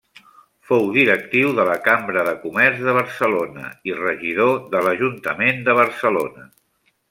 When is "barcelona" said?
3.01-3.69, 5.85-6.53